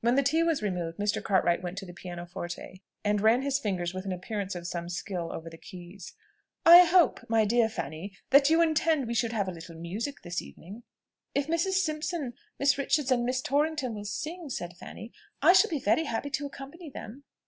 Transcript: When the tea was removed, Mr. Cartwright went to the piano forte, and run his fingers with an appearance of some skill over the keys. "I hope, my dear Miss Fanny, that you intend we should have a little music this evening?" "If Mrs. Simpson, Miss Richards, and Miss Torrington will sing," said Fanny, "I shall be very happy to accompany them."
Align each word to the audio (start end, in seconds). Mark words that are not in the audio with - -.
When 0.00 0.14
the 0.14 0.22
tea 0.22 0.44
was 0.44 0.62
removed, 0.62 0.96
Mr. 0.96 1.20
Cartwright 1.20 1.60
went 1.60 1.76
to 1.78 1.84
the 1.86 1.92
piano 1.92 2.24
forte, 2.24 2.82
and 3.02 3.20
run 3.20 3.42
his 3.42 3.58
fingers 3.58 3.92
with 3.92 4.04
an 4.04 4.12
appearance 4.12 4.54
of 4.54 4.64
some 4.64 4.88
skill 4.88 5.32
over 5.32 5.50
the 5.50 5.58
keys. 5.58 6.12
"I 6.64 6.84
hope, 6.84 7.28
my 7.28 7.44
dear 7.44 7.64
Miss 7.64 7.74
Fanny, 7.74 8.12
that 8.30 8.48
you 8.48 8.62
intend 8.62 9.08
we 9.08 9.14
should 9.14 9.32
have 9.32 9.48
a 9.48 9.52
little 9.52 9.74
music 9.74 10.22
this 10.22 10.40
evening?" 10.40 10.84
"If 11.34 11.48
Mrs. 11.48 11.82
Simpson, 11.82 12.34
Miss 12.60 12.78
Richards, 12.78 13.10
and 13.10 13.24
Miss 13.24 13.42
Torrington 13.42 13.92
will 13.96 14.04
sing," 14.04 14.50
said 14.50 14.76
Fanny, 14.76 15.12
"I 15.42 15.52
shall 15.52 15.68
be 15.68 15.80
very 15.80 16.04
happy 16.04 16.30
to 16.30 16.46
accompany 16.46 16.88
them." 16.88 17.24